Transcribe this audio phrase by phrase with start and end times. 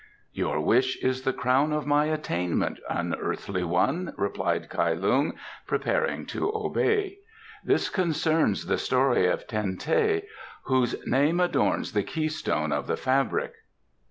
[0.33, 5.33] "Your wish is the crown of my attainment, unearthly one," replied Kai Lung,
[5.67, 7.19] preparing to obey.
[7.63, 10.21] "This concerns the story of Ten teh,
[10.63, 13.53] whose name adorns the keystone of the fabric."